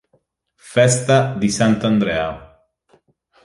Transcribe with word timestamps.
Festa 0.73 1.35
di 1.37 1.47
sant'Andrea 1.51 2.27